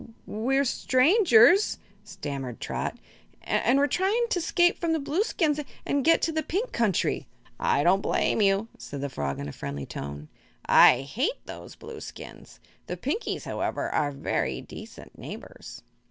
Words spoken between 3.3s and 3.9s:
"an' we're